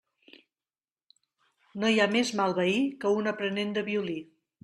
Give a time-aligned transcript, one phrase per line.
[1.83, 4.19] No hi ha més mal veí que un aprenent de violí.